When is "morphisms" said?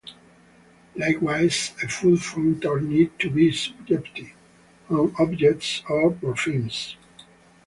6.13-6.95